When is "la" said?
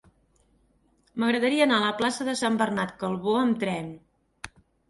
1.85-1.91